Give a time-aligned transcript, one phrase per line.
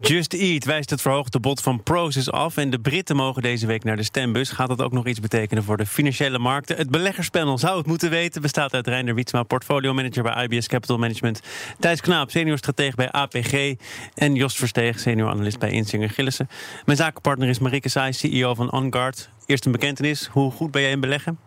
[0.00, 2.56] Just Eat wijst het verhoogde bod van Proces af.
[2.56, 4.50] En de Britten mogen deze week naar de stembus.
[4.50, 6.76] Gaat dat ook nog iets betekenen voor de financiële markten?
[6.76, 8.42] Het beleggerspanel zou het moeten weten.
[8.42, 11.40] Bestaat uit Reiner Wietsma, portfolio manager bij IBS Capital Management.
[11.78, 13.74] Thijs Knaap, senior stratege bij APG.
[14.14, 16.48] En Jos Versteeg, senior analist bij Insinger Gillissen.
[16.84, 19.30] Mijn zakenpartner is Marike Saai, CEO van OnGuard.
[19.46, 20.26] Eerst een bekentenis.
[20.26, 21.38] Hoe goed ben jij in beleggen?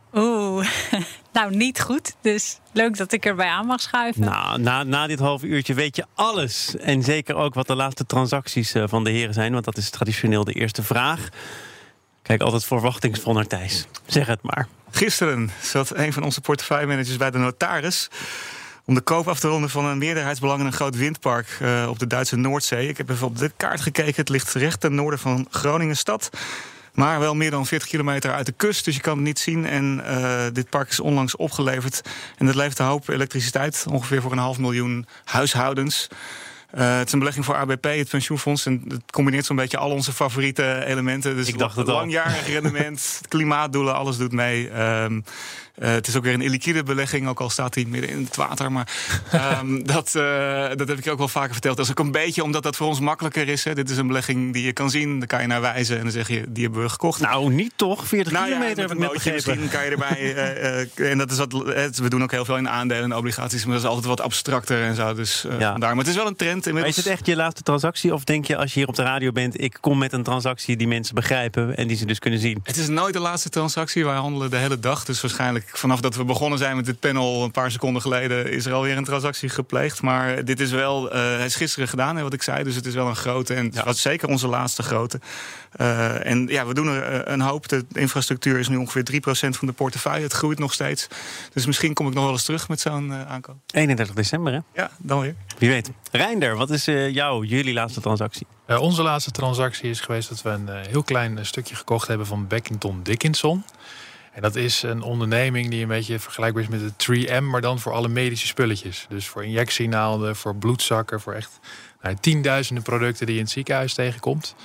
[1.34, 2.16] nou niet goed.
[2.22, 4.22] Dus leuk dat ik erbij aan mag schuiven.
[4.22, 6.76] Nou, na, na dit half uurtje weet je alles.
[6.78, 9.54] En zeker ook wat de laatste transacties eh, van de heren zijn.
[9.54, 11.30] Want dat is traditioneel de eerste vraag.
[12.22, 13.86] Kijk altijd verwachtingsvol naar Thijs.
[14.06, 14.68] Zeg het maar.
[14.92, 18.10] Gisteren zat een van onze portefeuillemanagers bij de notaris
[18.86, 22.00] om de koop af te ronden van een meerderheidsbelang in een groot windpark uh, op
[22.00, 22.88] de Duitse Noordzee.
[22.88, 24.16] Ik heb even op de kaart gekeken.
[24.16, 26.30] Het ligt recht ten noorden van Groningen stad.
[26.94, 29.66] Maar wel meer dan 40 kilometer uit de kust, dus je kan het niet zien.
[29.66, 32.02] En uh, dit park is onlangs opgeleverd.
[32.38, 36.08] En dat levert een hoop elektriciteit, ongeveer voor een half miljoen huishoudens.
[36.78, 38.66] Uh, het is een belegging voor ABP, het pensioenfonds.
[38.66, 41.36] En het combineert zo'n beetje al onze favoriete elementen.
[41.36, 44.82] Dus Ik dacht het langjarig rendement, klimaatdoelen, alles doet mee.
[44.82, 45.22] Um, uh,
[45.90, 48.72] het is ook weer een illiquide belegging, ook al staat hij midden in het water.
[48.72, 48.88] Maar
[49.62, 51.78] um, dat, uh, dat heb ik je ook wel vaker verteld.
[51.78, 53.64] Dat is ook een beetje omdat dat voor ons makkelijker is.
[53.64, 53.74] Hè.
[53.74, 56.12] Dit is een belegging die je kan zien, daar kan je naar wijzen en dan
[56.12, 57.22] zeg je, die hebben we gekocht.
[57.22, 58.08] Nou, niet toch?
[58.08, 59.34] 40 nou, kilometer ja, heb ik net begrepen.
[59.34, 60.36] Misschien kan je erbij.
[60.98, 61.52] uh, en dat is wat,
[61.96, 64.84] we doen ook heel veel in aandelen en obligaties, maar dat is altijd wat abstracter
[64.84, 65.14] en zo.
[65.14, 65.72] Dus ja.
[65.72, 65.90] vandaar.
[65.90, 66.68] Maar het is wel een trend.
[66.68, 66.96] Inmiddels...
[66.96, 68.14] Maar is het echt je laatste transactie?
[68.14, 70.78] Of denk je als je hier op de radio bent, ik kom met een transactie
[70.78, 72.60] die mensen begrijpen en die ze dus kunnen zien?
[72.64, 74.06] Het is nooit de laatste transactie.
[74.06, 75.06] Wij handelen de hele dag.
[75.06, 78.66] Dus waarschijnlijk vanaf dat we begonnen zijn met dit panel een paar seconden geleden, is
[78.66, 80.02] er alweer een transactie gepleegd.
[80.02, 82.64] Maar dit is wel, uh, het is gisteren gedaan, hè, wat ik zei.
[82.64, 83.84] Dus het is wel een grote en ja.
[83.84, 85.20] was zeker onze laatste grote.
[85.82, 87.68] Uh, en ja, we doen er een hoop.
[87.68, 90.24] De infrastructuur is nu ongeveer 3% van de portefeuille.
[90.24, 91.08] Het groeit nog steeds.
[91.54, 93.56] Dus misschien kom ik nog wel eens terug met zo'n uh, aankoop.
[93.74, 94.60] 31 december, hè?
[94.74, 95.36] Ja, dan weer.
[95.58, 95.92] Wie weet.
[96.12, 98.48] Reinder, wat is uh, jouw, jullie laatste transactie?
[98.68, 102.28] Uh, onze laatste transactie is geweest dat we een uh, heel klein stukje gekocht hebben
[102.28, 103.64] van Beckington Dickinson.
[104.32, 107.80] En dat is een onderneming die een beetje vergelijkbaar is met de 3M, maar dan
[107.80, 109.06] voor alle medische spulletjes.
[109.10, 111.60] Dus voor injectienaalden, voor bloedzakken, voor echt
[112.02, 114.56] nou, tienduizenden producten die je in het ziekenhuis tegenkomt.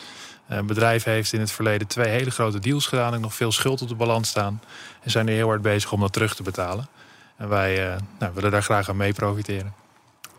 [0.46, 3.82] Het bedrijf heeft in het verleden twee hele grote deals gedaan en nog veel schuld
[3.82, 4.60] op de balans staan.
[5.02, 6.88] En zijn er heel hard bezig om dat terug te betalen.
[7.36, 9.85] En wij uh, nou, willen daar graag aan mee profiteren.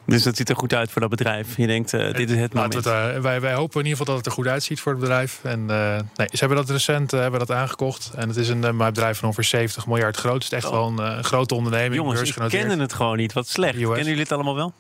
[0.08, 1.58] Dus dat ziet er goed uit voor dat bedrijf.
[1.58, 2.74] Je denkt, uh, dit is het moment.
[2.74, 5.02] Het, uh, wij, wij hopen in ieder geval dat het er goed uitziet voor het
[5.02, 5.40] bedrijf.
[5.44, 8.12] En uh, nee, ze hebben dat recent hebben dat aangekocht.
[8.16, 10.44] En het is een bedrijf van ongeveer 70 miljard groot.
[10.44, 10.72] Het is echt oh.
[10.72, 11.96] wel een, grote onderneming.
[11.96, 13.34] Jongens, ik kennen het gewoon niet.
[13.34, 13.78] Wat slecht.
[13.78, 14.74] Kennen jullie het allemaal wel?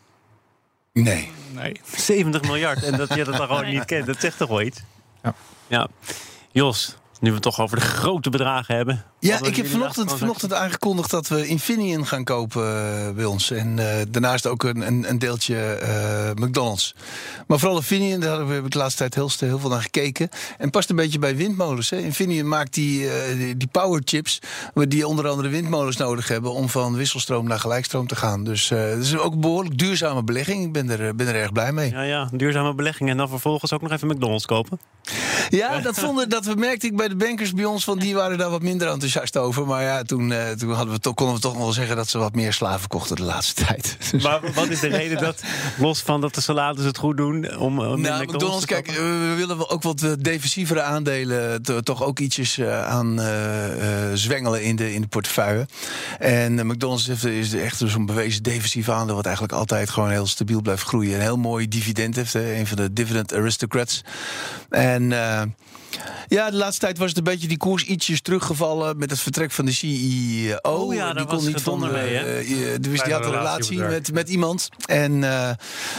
[0.93, 1.31] Nee.
[1.53, 1.81] nee.
[1.95, 2.83] 70 miljard.
[2.83, 4.05] En dat je dat dan gewoon niet kent.
[4.05, 4.81] Dat zegt toch wel iets?
[5.23, 5.33] Ja.
[5.67, 5.87] ja.
[6.51, 9.03] Jos, nu we het toch over de grote bedragen hebben.
[9.19, 13.51] Ja, ik heb vanochtend, vanochtend aangekondigd dat we Infineon gaan kopen uh, bij ons.
[13.51, 15.79] En uh, daarnaast ook een, een, een deeltje
[16.37, 16.95] uh, McDonald's.
[17.47, 20.29] Maar vooral Infineon, daar heb ik de laatste tijd heel, heel veel naar gekeken.
[20.57, 21.89] En past een beetje bij windmolens.
[21.89, 21.97] Hè.
[21.97, 24.39] Infineon maakt die, die, die power chips,
[24.73, 26.53] die onder andere windmolens nodig hebben...
[26.53, 28.43] om van wisselstroom naar gelijkstroom te gaan.
[28.43, 30.65] Dus het is ook een behoorlijk duurzame belegging.
[30.65, 31.91] Ik ben er, ben er erg blij mee.
[31.91, 33.09] Ja, ja, duurzame belegging.
[33.09, 34.79] En dan vervolgens ook nog even McDonald's kopen.
[35.49, 38.49] Ja, dat, vonden, dat merkte ik bij de bankers bij ons, want die waren daar
[38.49, 39.67] wat minder enthousiast over.
[39.67, 42.09] Maar ja, toen, uh, toen hadden we toch, konden we toch nog wel zeggen dat
[42.09, 43.97] ze wat meer slaven kochten de laatste tijd.
[44.11, 44.23] Dus.
[44.23, 45.41] Maar wat is de reden dat,
[45.77, 49.69] los van dat de salades het goed doen, om, om nou, McDonald's, kijk, we willen
[49.69, 53.25] ook wat defensievere aandelen, toch ook ietsjes uh, aan uh,
[54.13, 55.67] zwengelen in de, in de portefeuille.
[56.19, 60.83] En McDonald's is echt zo'n bewezen defensief aandeel, wat eigenlijk altijd gewoon heel stabiel blijft
[60.83, 61.13] groeien.
[61.13, 64.03] Een heel mooi dividend heeft, hè, een van de dividend aristocrats.
[64.69, 65.41] En uh,
[66.27, 69.51] ja, de laatste tijd was het een beetje die koers ietsjes teruggevallen met het vertrek
[69.51, 70.57] van de CEO.
[70.61, 71.79] Oh ja, die kon niet van.
[71.91, 74.69] Mee, uh, dus die had een relatie met, met iemand.
[74.85, 75.49] En uh,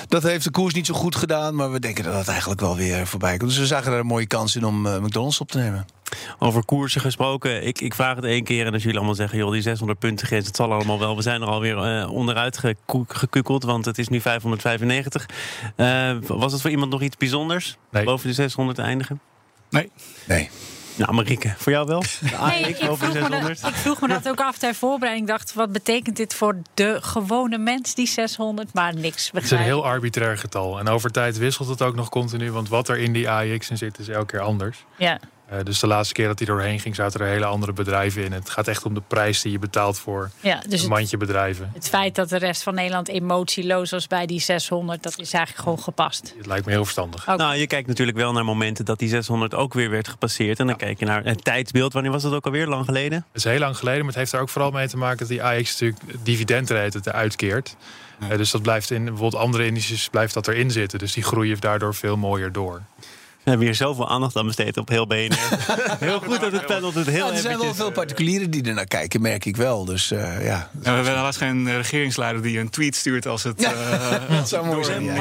[0.08, 1.54] dat heeft de koers niet zo goed gedaan.
[1.54, 3.50] Maar we denken dat het eigenlijk wel weer voorbij komt.
[3.50, 5.86] Dus we zagen er een mooie kans in om uh, McDonald's op te nemen.
[6.38, 7.66] Over koersen gesproken.
[7.66, 9.38] Ik, ik vraag het één keer en als jullie allemaal zeggen...
[9.38, 11.16] joh, die 600 punten grens, het zal allemaal wel.
[11.16, 12.60] We zijn er alweer uh, onderuit
[13.08, 15.26] gekukeld, want het is nu 595.
[15.76, 17.76] Uh, was het voor iemand nog iets bijzonders?
[17.90, 18.04] Nee.
[18.04, 19.20] Boven de 600 eindigen?
[19.70, 19.90] Nee.
[20.26, 20.50] Nee.
[20.98, 22.02] Nou, Marieke, voor jou wel?
[22.48, 25.28] Nee, ik, vroeg dat, ik, vroeg me dat ook af ter voorbereiding.
[25.28, 28.74] Ik dacht, wat betekent dit voor de gewone mens, die 600?
[28.74, 29.30] Maar niks.
[29.32, 30.78] Het is een heel arbitrair getal.
[30.78, 32.52] En over tijd wisselt het ook nog continu.
[32.52, 34.84] Want wat er in die AX in zit, is elke keer anders.
[34.96, 35.18] Ja.
[35.52, 38.32] Uh, dus de laatste keer dat hij doorheen ging, zaten er hele andere bedrijven in.
[38.32, 41.70] Het gaat echt om de prijs die je betaalt voor ja, dus een mandje bedrijven.
[41.74, 45.64] Het feit dat de rest van Nederland emotieloos was bij die 600, dat is eigenlijk
[45.64, 46.34] gewoon gepast.
[46.36, 47.22] Het lijkt me heel verstandig.
[47.22, 47.36] Okay.
[47.36, 50.58] Nou, je kijkt natuurlijk wel naar momenten dat die 600 ook weer werd gepasseerd.
[50.58, 50.84] En dan ja.
[50.84, 51.92] kijk je naar het tijdsbeeld.
[51.92, 52.66] Wanneer was dat ook alweer?
[52.66, 53.18] Lang geleden?
[53.18, 55.28] Het is heel lang geleden, maar het heeft er ook vooral mee te maken dat
[55.28, 57.76] die AX natuurlijk dividendrente uitkeert.
[58.20, 58.30] Ja.
[58.30, 60.98] Uh, dus dat blijft in bijvoorbeeld andere indices blijft dat erin zitten.
[60.98, 62.82] Dus die groeien daardoor veel mooier door.
[63.48, 65.38] We hebben hier zoveel aandacht aan besteed op heel BNR.
[65.98, 68.74] heel goed dat het panel het heel ja, Er zijn wel veel particulieren die er
[68.74, 69.84] naar kijken, merk ik wel.
[69.84, 70.38] Dus, uh, ja.
[70.44, 70.70] ja.
[70.82, 73.70] we hebben helaas geen regeringsleider die een tweet stuurt als het uh,
[74.38, 75.16] dat zou mooi zijn.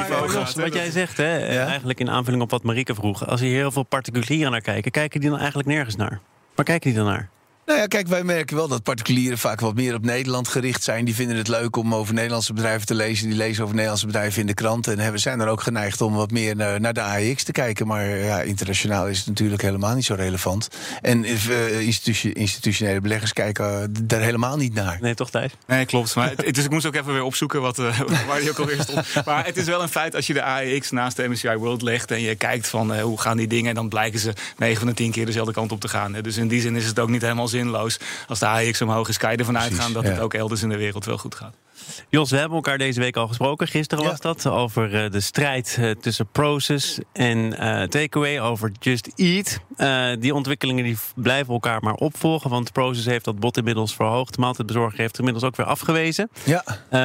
[0.54, 1.66] Wat jij zegt, hè, ja?
[1.66, 3.26] eigenlijk in aanvulling op wat Marieke vroeg.
[3.26, 6.20] Als hier heel veel particulieren naar kijken, kijken die dan eigenlijk nergens naar?
[6.54, 7.28] Waar kijken die dan naar?
[7.68, 11.04] Nou ja, kijk, wij merken wel dat particulieren vaak wat meer op Nederland gericht zijn.
[11.04, 13.28] Die vinden het leuk om over Nederlandse bedrijven te lezen.
[13.28, 14.98] Die lezen over Nederlandse bedrijven in de kranten.
[14.98, 17.86] En we zijn dan ook geneigd om wat meer naar, de AEX te kijken.
[17.86, 20.68] Maar ja, internationaal is het natuurlijk helemaal niet zo relevant.
[21.02, 24.98] En uh, institutie, institutionele beleggers kijken daar helemaal niet naar.
[25.00, 25.52] Nee, toch Thijs?
[25.66, 26.14] Nee, klopt.
[26.14, 28.82] Maar het, dus ik moest ook even weer opzoeken wat, uh, waar die ook alweer
[28.82, 29.24] stond.
[29.24, 32.10] Maar het is wel een feit als je de AEX naast de MSCI World legt...
[32.10, 33.74] en je kijkt van uh, hoe gaan die dingen...
[33.74, 36.12] dan blijken ze 9 van de 10 keer dezelfde kant op te gaan.
[36.12, 39.18] Dus in die zin is het ook niet helemaal zinloos als de AX omhoog is,
[39.18, 40.10] kan je ervan uitgaan dat ja.
[40.10, 41.54] het ook elders in de wereld wel goed gaat.
[42.08, 43.68] Jos, we hebben elkaar deze week al gesproken.
[43.68, 44.10] Gisteren ja.
[44.10, 49.60] was dat over uh, de strijd uh, tussen Process en uh, Takeaway over Just Eat.
[50.20, 52.50] die ontwikkelingen die blijven elkaar maar opvolgen.
[52.50, 54.34] Want Process heeft dat bod inmiddels verhoogd.
[54.34, 56.30] De maaltijdbezorger heeft inmiddels ook weer afgewezen.
[56.44, 56.64] Ja.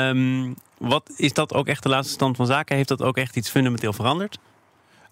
[0.09, 2.75] Um, wat is dat ook echt de laatste stand van zaken?
[2.75, 4.37] Heeft dat ook echt iets fundamenteel veranderd?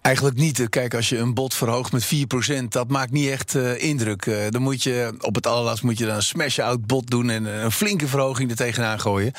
[0.02, 0.70] Eigenlijk niet.
[0.70, 4.26] Kijk, als je een bod verhoogt met 4%, dat maakt niet echt uh, indruk.
[4.26, 7.46] Uh, dan moet je op het allerlaatst moet je dan een smash-out bod doen en
[7.46, 9.32] een flinke verhoging er tegenaan gooien.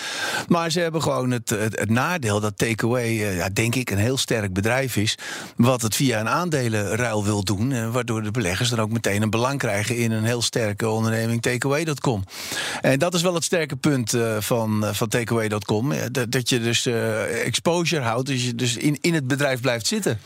[0.49, 4.53] Maar ze hebben gewoon het, het, nadeel dat Takeaway, ja, denk ik, een heel sterk
[4.53, 5.19] bedrijf is.
[5.56, 7.93] Wat het via een aandelenruil wil doen.
[7.93, 12.25] waardoor de beleggers dan ook meteen een belang krijgen in een heel sterke onderneming Takeaway.com.
[12.81, 15.93] En dat is wel het sterke punt van, van Takeaway.com.
[16.12, 16.87] Dat, dat je dus
[17.44, 20.20] exposure houdt, dus je dus in, in het bedrijf blijft zitten.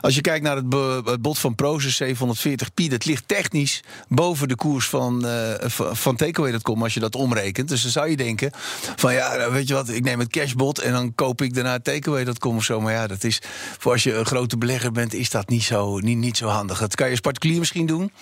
[0.00, 0.74] Als je kijkt naar het,
[1.04, 5.52] het bod van Proces 740 pi, dat ligt technisch boven de koers van, uh,
[5.92, 7.68] van Takeaway.com als je dat omrekent.
[7.68, 8.50] Dus dan zou je denken
[8.96, 12.56] van ja, weet je wat, ik neem het cashbot en dan koop ik daarna Takeaway.com
[12.56, 12.80] of zo.
[12.80, 13.40] Maar ja, dat is
[13.78, 16.78] voor als je een grote belegger bent, is dat niet zo, niet, niet zo handig.
[16.78, 18.12] Dat kan je als particulier misschien doen.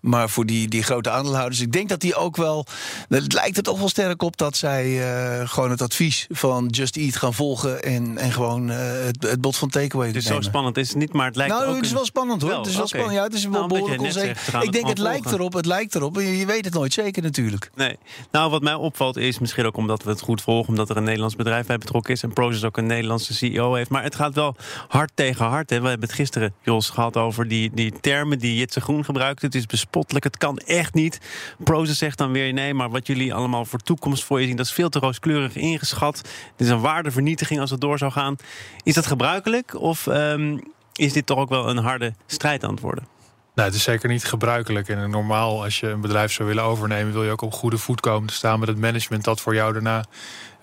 [0.00, 2.66] Maar voor die, die grote aandeelhouders, ik denk dat die ook wel.
[3.08, 6.96] Het lijkt er toch wel sterk op dat zij uh, gewoon het advies van Just
[6.96, 7.82] Eat gaan volgen.
[7.82, 10.06] En, en gewoon uh, het, het bod van Takeaway.
[10.06, 11.76] Het is zo spannend, is het niet, maar het lijkt nou, ook.
[11.76, 12.50] het is wel spannend hoor.
[12.50, 13.00] Wel, het is wel okay.
[13.00, 13.18] spannend.
[13.18, 14.62] Ja, het is wel nou, behoorlijk onzeker.
[14.62, 16.16] Ik denk het lijkt erop, het lijkt erop.
[16.16, 17.70] Je, je weet het nooit zeker natuurlijk.
[17.74, 17.98] Nee.
[18.30, 21.04] Nou, wat mij opvalt is misschien ook omdat we het goed volgen, omdat er een
[21.04, 23.90] Nederlands bedrijf bij betrokken is en Proces ook een Nederlandse CEO heeft.
[23.90, 24.56] Maar het gaat wel
[24.88, 25.70] hard tegen hard.
[25.70, 25.80] Hè.
[25.80, 29.42] We hebben het gisteren, Jos, gehad over die, die termen die Jitse Groen gebruikt.
[29.42, 31.20] Het is bespottelijk, het kan echt niet.
[31.58, 34.66] Proces zegt dan weer nee, maar wat jullie allemaal voor toekomst voor je zien, dat
[34.66, 36.16] is veel te rooskleurig ingeschat.
[36.56, 38.36] Dit is een waardevernietiging als het door zou gaan.
[38.82, 40.60] Is dat gebruikelijk of um,
[40.94, 43.06] is dit toch ook wel een harde strijd aan het worden?
[43.54, 44.88] Nou, het is zeker niet gebruikelijk.
[44.88, 48.00] En normaal, als je een bedrijf zou willen overnemen, wil je ook op goede voet
[48.00, 50.04] komen te staan met het management dat voor jou daarna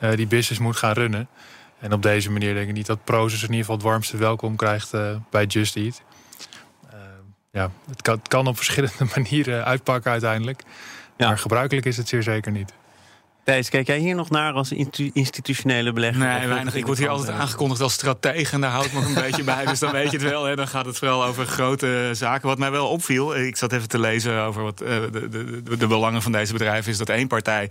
[0.02, 1.28] uh, die business moet gaan runnen.
[1.80, 4.56] En op deze manier denk ik niet dat Proces in ieder geval het warmste welkom
[4.56, 6.02] krijgt uh, bij Just Eat
[7.58, 10.62] ja, het kan, het kan op verschillende manieren uitpakken uiteindelijk.
[11.16, 11.28] Ja.
[11.28, 12.74] Maar gebruikelijk is het zeer zeker niet.
[13.48, 14.72] Thijs, kijk jij hier nog naar als
[15.14, 16.26] institutionele belegger?
[16.26, 16.76] Nee, weinig.
[16.76, 19.66] Ik word hier altijd aangekondigd als stratege en daar hou ik me een beetje bij.
[19.66, 20.44] Dus dan weet je het wel.
[20.44, 20.56] Hè.
[20.56, 22.48] Dan gaat het vooral over grote zaken.
[22.48, 25.88] Wat mij wel opviel, ik zat even te lezen over wat uh, de, de, de,
[25.88, 27.70] belangen van deze bedrijven, is dat één partij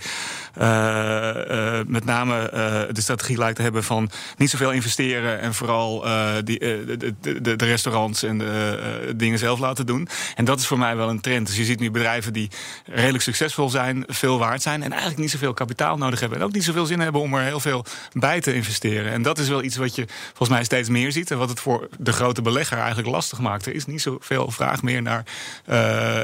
[0.59, 2.51] uh, uh, met name
[2.93, 6.05] de strategie lijkt te hebben van niet zoveel investeren en vooral
[6.45, 10.09] die, de, de, de, restaurants en de dingen zelf laten doen.
[10.35, 11.47] En dat is voor mij wel een trend.
[11.47, 12.51] Dus je ziet nu bedrijven die
[12.87, 15.65] redelijk succesvol zijn, veel waard zijn en eigenlijk niet zoveel kapitaal
[15.99, 16.39] nodig hebben.
[16.39, 19.13] En ook niet zoveel zin hebben om er heel veel bij te investeren.
[19.13, 21.31] En dat is wel iets wat je volgens mij steeds meer ziet.
[21.31, 23.67] En wat het voor de grote belegger eigenlijk lastig maakt.
[23.67, 25.25] Er is niet zoveel vraag meer naar,
[25.67, 25.75] uh,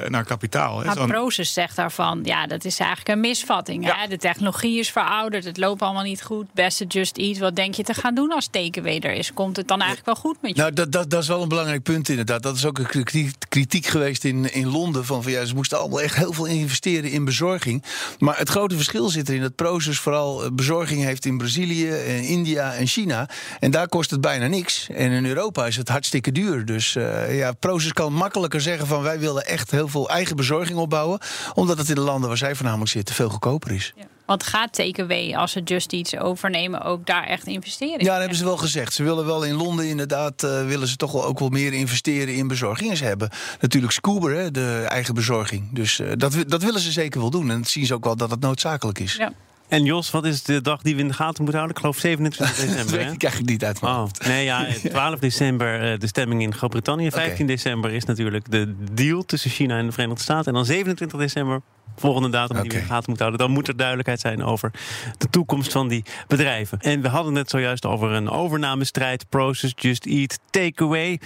[0.08, 0.84] naar kapitaal.
[0.84, 3.84] Maar het Proces zegt daarvan, ja, dat is eigenlijk een misvatting.
[3.84, 3.96] Ja.
[3.96, 4.08] Hè?
[4.08, 6.52] De technologie is verouderd, het loopt allemaal niet goed.
[6.52, 9.32] Beste Just Eat, wat denk je te gaan doen als tekenweder is?
[9.32, 10.61] Komt het dan eigenlijk wel goed met je?
[10.61, 12.42] Nou, dat, dat, dat is wel een belangrijk punt inderdaad.
[12.42, 15.04] Dat is ook een kritiek, kritiek geweest in, in Londen.
[15.04, 17.82] Van, van ja, ze moesten allemaal echt heel veel investeren in bezorging.
[18.18, 22.74] Maar het grote verschil zit erin dat Proces vooral bezorging heeft in Brazilië, en India
[22.74, 23.28] en China.
[23.60, 24.88] En daar kost het bijna niks.
[24.94, 26.64] En in Europa is het hartstikke duur.
[26.64, 30.78] Dus uh, ja, Proces kan makkelijker zeggen van wij willen echt heel veel eigen bezorging
[30.78, 31.18] opbouwen.
[31.54, 33.94] Omdat het in de landen waar zij voornamelijk zitten veel goedkoper is.
[34.26, 37.98] Want gaat TKW, als ze Just Eats overnemen, ook daar echt investeren?
[37.98, 38.92] Ja, dat hebben ze wel gezegd.
[38.92, 42.34] Ze willen wel in Londen inderdaad, uh, willen ze toch wel ook wel meer investeren
[42.34, 42.90] in bezorging.
[42.90, 45.68] En ze hebben natuurlijk Scoober, hè, de eigen bezorging.
[45.72, 47.50] Dus uh, dat, dat willen ze zeker wel doen.
[47.50, 49.14] En dat zien ze ook wel dat het noodzakelijk is.
[49.14, 49.32] Ja.
[49.68, 51.76] En Jos, wat is de dag die we in de gaten moeten houden?
[51.76, 52.84] Ik geloof 27 december.
[52.84, 56.54] dat weet ik eigenlijk niet uit mijn oh, Nee, ja, 12 december de stemming in
[56.54, 57.10] Groot-Brittannië.
[57.10, 57.46] 15 okay.
[57.46, 60.46] december is natuurlijk de deal tussen China en de Verenigde Staten.
[60.46, 61.60] En dan 27 december
[61.96, 63.46] volgende datum die we in de gaten moeten houden.
[63.46, 64.70] Dan moet er duidelijkheid zijn over
[65.18, 66.80] de toekomst van die bedrijven.
[66.80, 69.28] En we hadden het zojuist over een overnamestrijd.
[69.28, 71.20] Process, Just Eat, Takeaway.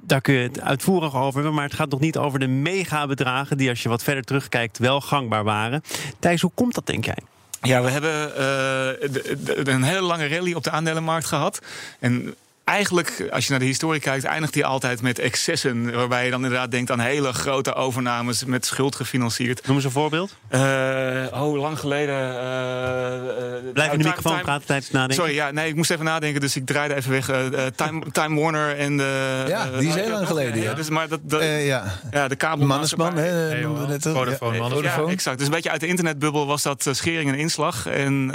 [0.00, 1.54] Daar kun je het uitvoerig over hebben.
[1.54, 3.56] Maar het gaat nog niet over de megabedragen...
[3.56, 5.82] die als je wat verder terugkijkt wel gangbaar waren.
[6.18, 7.18] Thijs, hoe komt dat denk jij?
[7.62, 8.32] Ja, we hebben
[9.66, 11.60] uh, een hele lange rally op de aandelenmarkt gehad.
[11.98, 12.34] En
[12.68, 15.94] eigenlijk, als je naar de historie kijkt, eindigt die altijd met excessen.
[15.94, 19.66] Waarbij je dan inderdaad denkt aan hele grote overnames met schuld gefinancierd.
[19.66, 20.34] Noem eens een voorbeeld.
[20.50, 20.60] Uh,
[21.32, 22.16] oh, lang geleden.
[23.72, 25.16] Blijf in de microfoon time, praten tijdens nadenken.
[25.16, 27.30] Sorry, ja, nee, ik moest even nadenken, dus ik draaide even weg.
[27.74, 29.44] Time, Time Warner en de.
[29.48, 30.60] Ja, die is heel lang geleden.
[30.60, 31.84] Ja, dus, maar dat, dat ja.
[32.10, 32.66] ja, de kabel.
[32.66, 33.58] Mannesman, hè?
[33.58, 34.82] Ja, Mannesman.
[34.82, 35.38] Ja, exact.
[35.38, 37.86] Dus een beetje uit de internetbubbel was dat schering en inslag.
[37.86, 38.34] En,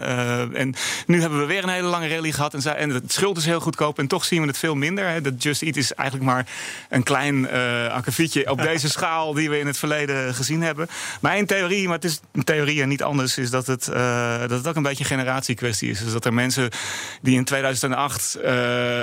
[0.54, 0.76] en
[1.08, 2.54] nu hebben we weer een hele lange rally gehad.
[2.54, 4.00] En, zij, en het schuld is heel goedkoop.
[4.00, 5.08] En toch zien we het veel minder.
[5.08, 5.22] Hè.
[5.22, 6.46] Dat Just Eat is eigenlijk maar
[6.90, 10.88] een klein uh, akkefietje op deze schaal die we in het verleden gezien hebben.
[11.22, 14.52] Mijn theorie, maar het is een theorie en niet anders, is dat het, uh, dat
[14.52, 15.78] het ook een beetje een is.
[15.80, 16.70] Dus dat er mensen
[17.22, 18.44] die in 2008 uh,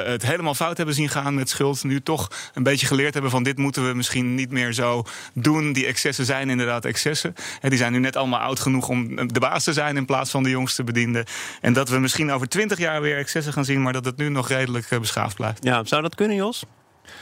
[0.04, 3.42] het helemaal fout hebben zien gaan met schuld, nu toch een beetje geleerd hebben van
[3.42, 5.72] dit moeten we misschien niet meer zo doen.
[5.72, 7.34] Die excessen zijn inderdaad excessen.
[7.60, 10.30] Hè, die zijn nu net allemaal oud genoeg om de baas te zijn in plaats
[10.30, 11.26] van de jongste bediende.
[11.60, 14.28] En dat we misschien over twintig jaar weer excessen gaan zien, maar dat het nu
[14.28, 15.64] nog redelijk beschaafd blijft.
[15.64, 16.64] Ja, zou dat kunnen, Jos?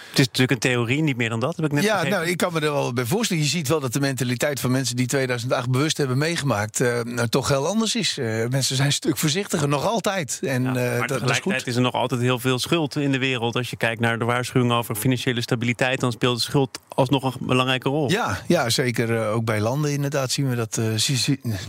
[0.08, 1.56] Het is natuurlijk een theorie, niet meer dan dat.
[1.56, 3.42] Heb ik net ja, nou, ik kan me er wel bij voorstellen.
[3.42, 7.28] Je ziet wel dat de mentaliteit van mensen die 2008 bewust hebben meegemaakt, uh, nou,
[7.28, 8.18] toch heel anders is.
[8.18, 10.38] Uh, mensen zijn een stuk voorzichtiger, nog altijd.
[10.42, 11.66] En, ja, uh, maar dat, tegelijkertijd dat is, goed.
[11.66, 13.56] is er nog altijd heel veel schuld in de wereld.
[13.56, 17.46] Als je kijkt naar de waarschuwing over financiële stabiliteit, dan speelt de schuld alsnog een
[17.46, 18.10] belangrijke rol.
[18.10, 20.80] Ja, ja zeker ook bij landen inderdaad zien we dat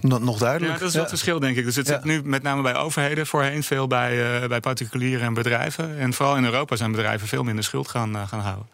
[0.01, 0.73] nog duidelijk.
[0.73, 1.65] Ja, dat is wel het verschil, denk ik.
[1.65, 1.93] Dus het Ja.
[1.93, 5.97] zit nu met name bij overheden, voorheen veel bij, bij particulieren en bedrijven.
[5.97, 8.67] En vooral in Europa zijn bedrijven veel minder schuld gaan, gaan houden.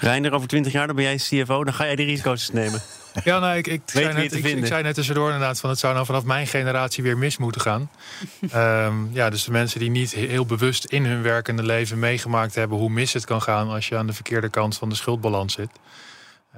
[0.00, 2.82] Reiner, over twintig jaar dan ben jij CFO, dan ga jij die risico's nemen.
[3.24, 5.94] Ja, nou, ik, ik, zei net, ik, ik zei net tussendoor inderdaad van het zou
[5.94, 7.90] nou vanaf mijn generatie weer mis moeten gaan.
[8.50, 12.54] Ehm, ja, dus de mensen die niet he- heel bewust in hun werkende leven meegemaakt
[12.54, 15.54] hebben hoe mis het kan gaan als je aan de verkeerde kant van de schuldbalans
[15.54, 15.70] zit.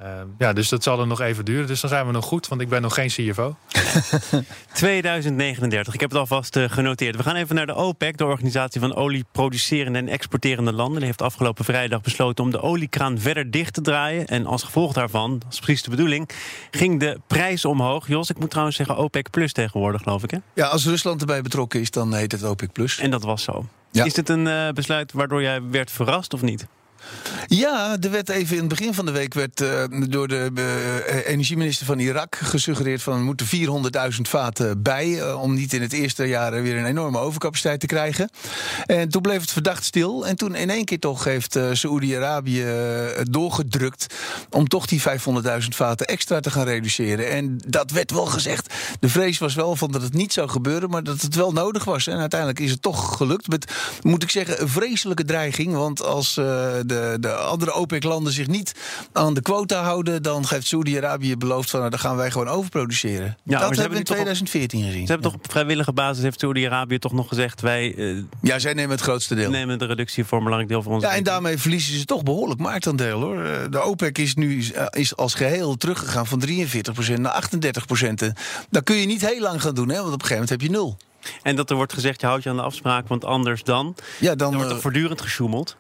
[0.01, 1.67] Ehm, ja, dus dat zal er nog even duren.
[1.67, 3.57] Dus dan zijn we nog goed, want ik ben nog geen CFO.
[4.73, 7.17] 2039, ik heb het alvast eh, genoteerd.
[7.17, 10.97] We gaan even naar de OPEC, de organisatie van olieproducerende en exporterende landen.
[10.97, 14.27] Die heeft afgelopen vrijdag besloten om de oliekraan verder dicht te draaien.
[14.27, 16.31] En als gevolg daarvan, dat is precies de bedoeling,
[16.71, 18.09] ging de prijs omhoog.
[18.09, 20.31] Jos, ik moet trouwens zeggen OPEC plus tegenwoordig, geloof ik.
[20.31, 20.39] Hè?
[20.55, 22.73] Ja, als Rusland erbij betrokken is, dan heet het OPEC+.
[22.73, 22.99] Plus.
[22.99, 23.67] En dat was zo.
[23.91, 24.05] Ja.
[24.05, 26.67] Is dit een eh, besluit waardoor jij werd verrast of niet?
[27.47, 31.27] Ja, er werd even in het begin van de week werd, eh, door de eh,
[31.27, 35.93] energieminister van Irak gesuggereerd van er moeten 400.000 vaten bij eh, om niet in het
[35.93, 38.31] eerste jaar weer een enorme overcapaciteit te krijgen.
[38.87, 40.27] En toen bleef het verdacht stil.
[40.27, 44.15] En toen in één keer toch heeft eh Saoedi-Arabië eh, doorgedrukt
[44.51, 47.31] om toch die 500.000 vaten extra te gaan reduceren.
[47.31, 48.75] En dat werd wel gezegd.
[49.01, 51.85] De vrees was wel van dat het niet zou gebeuren, maar dat het wel nodig
[51.85, 52.07] was.
[52.07, 53.49] En uiteindelijk is het toch gelukt.
[53.49, 55.73] Met, moet ik zeggen, een vreselijke dreiging.
[55.73, 56.45] Want als eh,
[56.95, 58.75] de, de andere OPEC-landen zich niet
[59.13, 63.37] aan de quota houden, dan heeft Saoedi-Arabië beloofd van nou, dan gaan wij gewoon overproduceren.
[63.45, 65.07] dat hebben we in nu toch op- 2014 gezien.
[65.07, 67.61] Ze hebben toch op vrijwillige basis, heeft Saudi-Arabië toch nog gezegd...
[67.61, 69.51] wij eh, Ja, zij nemen het grootste deel.
[69.51, 71.07] nemen de reductie voor een belangrijk deel van onze...
[71.07, 73.45] Ja, en daarmee verliezen ze toch behoorlijk marktaandeel hoor.
[73.45, 76.53] Eh, De OPEC is nu eh, is als geheel teruggegaan van 43%
[77.15, 77.49] naar
[78.01, 78.11] 38%.
[78.71, 80.61] Dat kun je niet heel lang gaan doen, hè, want op een gegeven moment heb
[80.61, 80.97] je nul.
[81.43, 83.95] En dat er wordt gezegd, je houdt je aan de afspraak, want anders dan...
[84.21, 85.77] Ja, dan, Er wordt eh, toch voortdurend gesjoemeld?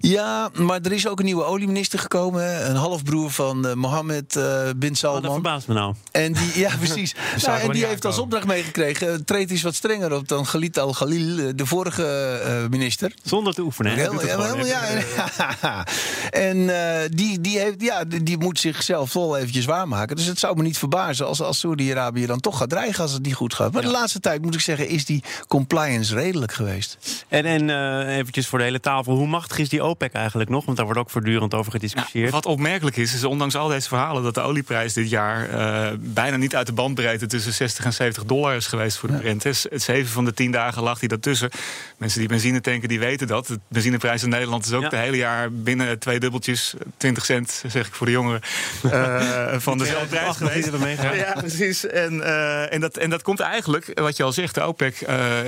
[0.00, 2.70] ja, maar er is ook een nieuwe olieminister gekomen.
[2.70, 5.32] Een halfbroer van eh, Mohammed eh, bin Oh, dat Salman.
[5.32, 5.94] verbaast me nou.
[6.10, 7.14] En die, ja, precies.
[7.46, 9.08] nou, en die heeft als opdracht meegekregen.
[9.12, 13.12] eh, treed eens wat strenger op dan Khalid al-Khalil, eh, de vorige eh, minister.
[13.22, 13.92] Zonder te oefenen.
[13.94, 14.82] Heel- ja, helemaal, ja,
[16.30, 16.70] en
[17.02, 20.16] eh, die, die, heeft, ja, die, die moet zichzelf wel eventjes waarmaken.
[20.16, 23.22] Dus het zou me niet verbazen als, als Saudi-Arabië dan toch gaat dreigen als het
[23.22, 23.72] niet goed gaat.
[23.72, 27.24] Maar de laatste tijd moet ik zeggen, zeggen, is die compliance redelijk geweest.
[27.28, 30.64] En, en uh, eventjes voor de hele tafel, hoe machtig is die OPEC eigenlijk nog?
[30.64, 32.30] Want daar wordt ook voortdurend over gediscussieerd.
[32.30, 34.22] wat opmerkelijk is, is ondanks al deze verhalen...
[34.22, 37.26] dat de olieprijs dit jaar uh, bijna niet uit de bandbreedte...
[37.26, 39.42] tussen 60 en 70 dollar is geweest voor de Brent.
[39.42, 41.50] Het zeven van de tien dagen lag hij daartussen.
[41.96, 43.46] Mensen die benzine tanken, die weten dat.
[43.46, 44.88] De benzineprijs in Nederland is ook ja.
[44.88, 46.74] het hele jaar binnen twee dubbeltjes...
[46.96, 48.40] 20 cent, zeg ik voor de jongeren,
[48.84, 50.70] uh, van dezelfde prijs geweest.
[51.14, 51.86] Ja, precies.
[51.86, 55.00] En, uh, en, dat, en dat komt eigenlijk, wat je al zegt, de OPEC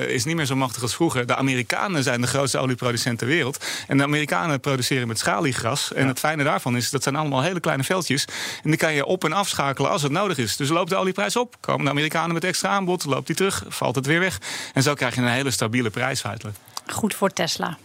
[0.09, 1.27] is niet meer zo machtig als vroeger.
[1.27, 3.65] De Amerikanen zijn de grootste olieproducent ter wereld.
[3.87, 5.93] En de Amerikanen produceren met schaliegas.
[5.93, 8.25] En het fijne daarvan is, dat zijn allemaal hele kleine veldjes.
[8.63, 10.57] En die kan je op- en afschakelen als het nodig is.
[10.57, 13.95] Dus loopt de olieprijs op, komen de Amerikanen met extra aanbod, loopt die terug, valt
[13.95, 14.39] het weer weg.
[14.73, 16.57] En zo krijg je een hele stabiele prijs feitelijk.
[16.93, 17.79] Goed voor Tesla.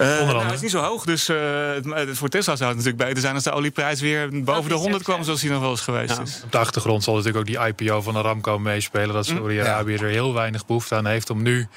[0.00, 1.36] Uh, nou, het is niet zo hoog, dus uh,
[1.72, 5.02] het, voor Tesla zou het natuurlijk beter zijn als de olieprijs weer boven de 100
[5.02, 6.22] kwam, zoals hij nog wel eens geweest ja.
[6.22, 6.40] is.
[6.44, 9.14] Op de achtergrond zal natuurlijk ook die IPO van Aramco meespelen.
[9.14, 9.98] Dat Saudi-Arabië ja.
[9.98, 11.68] er heel weinig behoefte aan heeft om nu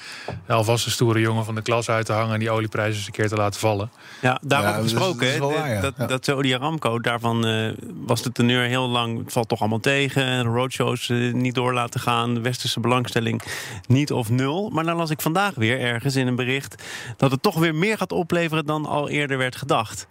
[0.47, 3.11] alvast een stoere jongen van de klas uit te hangen en die olieprijs eens een
[3.11, 3.91] keer te laten vallen.
[4.21, 5.39] Ja, daarover gesproken.
[5.39, 7.71] Dat, waar, dat, dat Saudi-Aramco, daarvan uh,
[8.05, 10.43] was de teneur heel lang, het valt toch allemaal tegen.
[10.43, 13.41] Roadshows niet door laten gaan, westerse belangstelling
[13.87, 14.69] niet of nul.
[14.69, 16.83] Maar dan las ik vandaag weer ergens in een bericht
[17.17, 20.07] dat het toch weer meer gaat opleveren dan al eerder werd gedacht.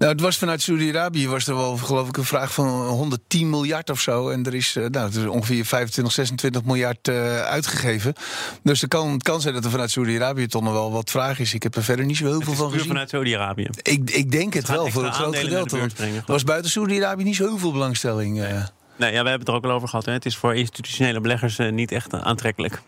[0.00, 3.90] Nou, het was vanuit Saudi-Arabië was er wel, geloof ik, een vraag van 110 miljard
[3.90, 4.28] of zo.
[4.28, 8.14] En er is, nou, het is ongeveer 25, 26 miljard uh, uitgegeven.
[8.62, 11.38] Dus het kan, het kan zijn dat er vanuit Saudi-Arabië toch nog wel wat vraag
[11.38, 11.54] is.
[11.54, 12.86] Ik heb er verder niet zo heel veel van gezien.
[12.86, 13.68] vanuit Saudi-Arabië?
[13.82, 15.78] Ik, ik denk het wel, voor een groot gedeelte.
[15.78, 18.38] Er was buiten Saudi-Arabië niet zo heel veel belangstelling.
[18.38, 18.44] Uh.
[18.44, 20.04] Nee, ja, we hebben het er ook al over gehad.
[20.04, 20.12] Hè.
[20.12, 22.82] Het is voor institutionele beleggers uh, niet echt aantrekkelijk.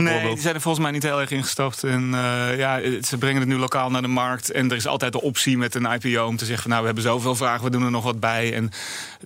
[0.00, 1.84] Nee, die zijn er volgens mij niet heel erg ingestapt.
[1.84, 4.50] En uh, ja, ze brengen het nu lokaal naar de markt.
[4.50, 6.86] En er is altijd de optie met een IPO om te zeggen: van, Nou, we
[6.86, 8.54] hebben zoveel vragen, we doen er nog wat bij.
[8.54, 8.70] En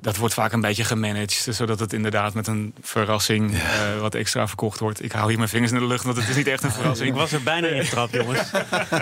[0.01, 1.47] dat wordt vaak een beetje gemanaged.
[1.51, 3.95] Zodat het inderdaad met een verrassing ja.
[3.95, 5.05] uh, wat extra verkocht wordt.
[5.05, 7.09] Ik hou hier mijn vingers in de lucht, want het is niet echt een verrassing.
[7.11, 8.51] Ik was er bijna in getrapt, jongens.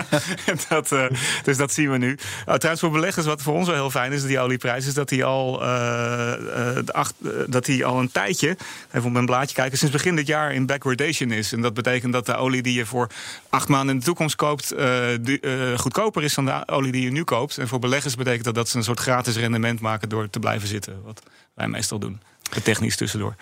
[0.69, 1.05] dat, uh,
[1.43, 2.11] dus dat zien we nu.
[2.11, 5.09] Uh, trouwens, voor beleggers, wat voor ons wel heel fijn is, die olieprijs, is dat
[5.09, 5.63] die al,
[6.91, 7.13] acht,
[7.47, 8.57] dat die al een tijdje,
[8.91, 11.53] even op mijn blaadje kijken, sinds begin dit jaar in backwardation is.
[11.55, 13.09] En dat betekent dat de olie die je voor
[13.49, 17.23] acht maanden in de toekomst koopt, uh, goedkoper is dan de olie die je nu
[17.23, 17.57] koopt.
[17.57, 20.67] En voor beleggers betekent dat dat ze een soort gratis rendement maken door te blijven
[20.67, 21.01] zitten.
[21.03, 21.21] Wat
[21.53, 22.21] wij meestal doen.
[22.63, 23.35] Technisch tussendoor.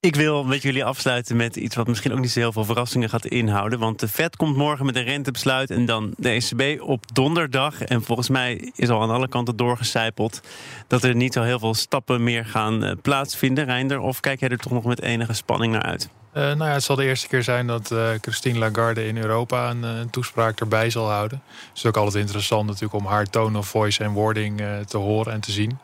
[0.00, 3.08] Ik wil met jullie afsluiten met iets wat misschien ook niet zo heel veel verrassingen
[3.08, 3.78] gaat inhouden.
[3.78, 7.82] Want de Fed komt morgen met een rentebesluit en dan de ECB op donderdag.
[7.82, 10.40] En volgens mij is al aan alle kanten doorgecijpeld
[10.86, 13.64] dat er niet zo heel veel stappen meer gaan plaatsvinden.
[13.64, 16.08] Reinder, of kijk jij er toch nog met enige spanning naar uit?
[16.36, 19.70] Uh, nou ja, het zal de eerste keer zijn dat uh, Christine Lagarde in Europa
[19.70, 21.42] een, toespraak erbij zal houden.
[21.68, 25.32] Het is ook altijd interessant natuurlijk om haar tone of voice en wording te horen
[25.32, 25.78] en te zien.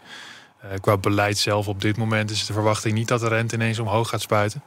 [0.80, 4.08] Qua beleid zelf op dit moment is de verwachting niet dat de rente ineens omhoog
[4.08, 4.62] gaat spuiten.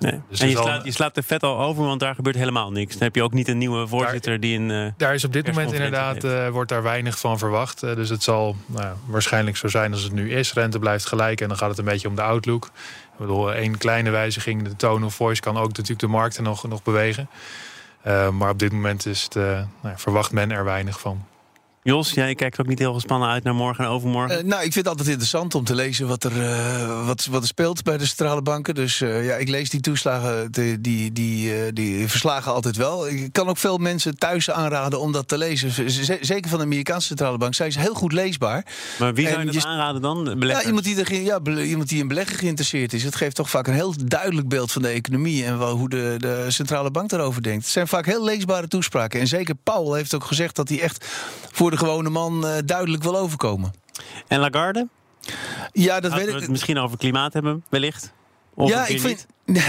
[0.00, 0.20] Nee.
[0.28, 2.92] Dus en je, slaat, je slaat de vet al over, want daar gebeurt helemaal niks.
[2.92, 4.70] Dan heb je ook niet een nieuwe voorzitter daar, die een.
[4.70, 7.82] Uh, daar is op dit moment inderdaad uh, wordt daar weinig van verwacht.
[7.82, 10.52] Uh, dus het zal nou, waarschijnlijk zo zijn als het nu is.
[10.52, 12.64] Rente blijft gelijk en dan gaat het een beetje om de outlook.
[12.64, 16.68] Ik bedoel, één kleine wijziging, de tone of voice, kan ook natuurlijk de markten nog,
[16.68, 17.28] nog bewegen.
[18.32, 21.24] maar op dit moment is het, nou, verwacht men er weinig van.
[21.82, 24.38] Jos, jij kijkt ook niet heel gespannen uit naar morgen en overmorgen.
[24.38, 27.42] Uh, nou, ik vind het altijd interessant om te lezen wat er, uh, wat, wat
[27.42, 28.74] er speelt bij de centrale banken.
[28.74, 33.08] Dus uh, ja, ik lees die toeslagen, die, die, die, die verslagen altijd wel.
[33.08, 35.90] Ik kan ook veel mensen thuis aanraden om dat te lezen.
[35.90, 37.54] Z zeker van de Amerikaanse centrale bank.
[37.54, 38.64] Zij is heel goed leesbaar.
[38.98, 40.36] Maar wie zou je dat aanraden dan?
[40.40, 43.04] Ja, iemand, die er, ja, iemand die in beleggen geïnteresseerd is.
[43.04, 46.14] Het geeft toch vaak een heel duidelijk beeld van de economie en wel, hoe de,
[46.18, 47.64] de centrale bank daarover denkt.
[47.64, 49.20] Het zijn vaak heel leesbare toespraken.
[49.20, 51.06] En zeker Paul heeft ook gezegd dat hij echt
[51.52, 53.72] voor de gewone man uh, duidelijk wil overkomen.
[54.28, 54.88] En Lagarde?
[55.72, 56.40] Ja, dat weet we ik.
[56.40, 58.12] het misschien over klimaat hebben, wellicht.
[58.54, 59.26] Of ja, ik vind.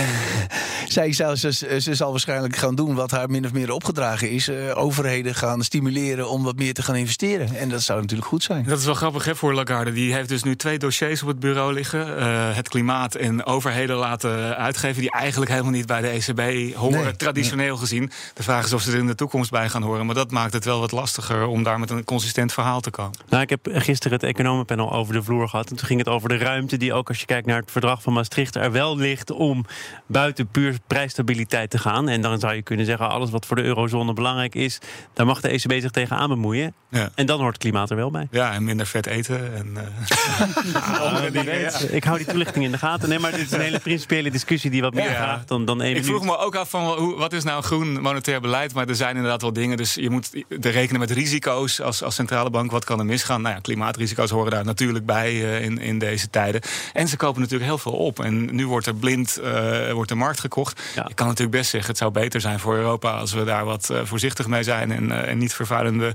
[0.88, 4.50] Zij zou, ze, ze, zal waarschijnlijk gaan doen wat haar min of meer opgedragen is.
[4.50, 7.56] Uh, overheden gaan stimuleren om wat meer te gaan investeren.
[7.56, 8.64] En dat zou natuurlijk goed zijn.
[8.64, 9.92] Dat is wel grappig hè, voor Lagarde.
[9.92, 12.20] Die heeft dus nu twee dossiers op het bureau liggen.
[12.20, 15.02] Uh, het klimaat en overheden laten uitgeven...
[15.02, 17.78] die eigenlijk helemaal niet bij de ECB horen, nee, traditioneel nee.
[17.78, 18.12] gezien.
[18.34, 20.06] De vraag is of ze er in de toekomst bij gaan horen.
[20.06, 23.20] Maar dat maakt het wel wat lastiger om daar met een consistent verhaal te komen.
[23.30, 25.70] Nou, ik heb gisteren het economenpanel over de vloer gehad.
[25.70, 28.02] En toen ging het over de ruimte die ook als je kijkt naar het verdrag
[28.02, 28.56] van Maastricht...
[28.56, 29.66] er wel ligt om
[30.06, 32.10] buiten puur prijsstabiliteit te gaan.
[32.10, 34.80] En dan zou je kunnen zeggen, alles wat voor de eurozone belangrijk is...
[35.14, 36.74] daar mag de ECB zich tegenaan bemoeien.
[36.90, 37.10] Ja.
[37.16, 38.28] En dan hoort klimaat er wel bij.
[38.32, 39.56] Ja, en minder vet eten.
[39.56, 41.34] En, uh...
[41.34, 41.88] ja, weet.
[41.92, 43.10] Ik hou die toelichting in de gaten.
[43.10, 45.82] Nee, maar dit is een hele principiële discussie die wat meer ja, vraagt dan, dan
[45.82, 48.74] één Ik vroeg me ook af van, hoe, wat is nou groen monetair beleid?
[48.74, 49.78] Maar er zijn inderdaad wel dingen.
[49.78, 52.72] Dus je moet er rekenen met risico's als, als centrale bank.
[52.72, 53.42] Wat kan er misgaan?
[53.42, 56.62] Nou ja, klimaatrisico's horen daar natuurlijk bij uh, in, in deze tijden.
[56.94, 58.20] En ze kopen natuurlijk heel veel op.
[58.20, 59.61] En nu wordt er blind uh,
[59.94, 60.82] wordt de markt gekocht.
[60.96, 63.94] Je kan natuurlijk best zeggen, het zou beter zijn voor Europa als we daar wat
[64.04, 66.14] voorzichtig mee zijn en, en niet vervuilende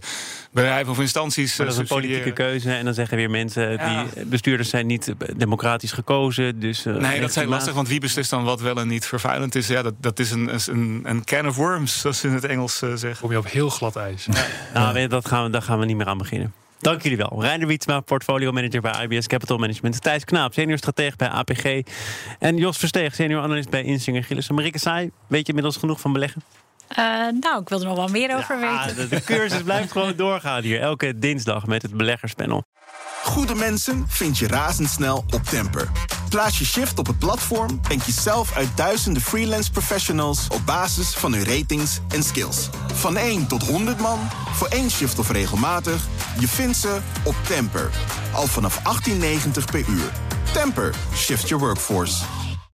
[0.51, 1.57] bedrijven of instanties.
[1.57, 2.73] Maar dat is een politieke keuze.
[2.73, 3.79] En dan zeggen weer mensen,
[4.15, 6.61] die bestuurders zijn niet democratisch gekozen.
[6.61, 9.67] Dus, nee, dat zijn lastig, want wie beslist dan wat wel en niet vervuilend is?
[9.67, 12.79] Ja, dat, dat is een, een, een can of worms, zoals ze in het Engels
[12.79, 13.17] zeggen.
[13.21, 14.27] Kom je op heel glad ijs.
[14.75, 16.53] Nou, dat gaan we, daar gaan we niet meer aan beginnen.
[16.79, 17.37] Dank jullie wel.
[17.41, 20.03] Reiner Wietsma, portfolio manager bij IBS Capital Management.
[20.03, 21.81] Thijs Knaap, senior stratege bij APG.
[22.39, 24.55] En Jos Versteeg, senior analist bij Insinger Gillissen.
[24.55, 26.43] Marike Saai, weet je inmiddels genoeg van beleggen?
[26.91, 27.05] Uh,
[27.41, 28.97] nou, ik wil er nog wel meer over weten.
[28.97, 30.81] De, de cursus blijft gewoon doorgaan hier.
[30.81, 32.65] Elke dinsdag met het beleggerspanel.
[33.23, 35.89] Goede mensen vind je razendsnel op Temper.
[36.29, 41.15] Plaats je shift op het platform en kies zelf uit duizenden freelance professionals op basis
[41.15, 42.69] van hun ratings en skills.
[42.95, 44.19] Van 1 tot 100 man,
[44.53, 46.07] voor één shift of regelmatig,
[46.39, 47.91] je vindt ze op Temper.
[48.33, 50.11] Al vanaf 18,90 per uur.
[50.53, 52.25] Temper, shift your workforce.